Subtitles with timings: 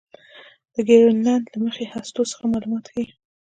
[0.73, 3.05] د ګرینلنډ له یخي هستو څخه معلومات ښيي.